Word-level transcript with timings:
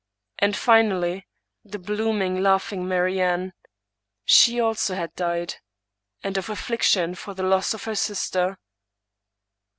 And, 0.39 0.57
finally, 0.57 1.27
the 1.63 1.77
blooming, 1.77 2.41
laughing 2.41 2.87
Mariamne, 2.87 3.53
she 4.25 4.59
also 4.59 4.95
had 4.95 5.13
died— 5.13 5.57
^and 6.25 6.37
of 6.37 6.49
affliction 6.49 7.13
for 7.13 7.35
the 7.35 7.43
loss 7.43 7.75
of 7.75 7.83
her 7.83 7.93
sister. 7.93 8.57